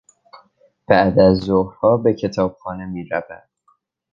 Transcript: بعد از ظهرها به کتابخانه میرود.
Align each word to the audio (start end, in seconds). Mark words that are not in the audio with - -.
بعد 0.87 1.19
از 1.19 1.37
ظهرها 1.37 1.97
به 1.97 2.13
کتابخانه 2.13 2.85
میرود. 2.85 3.49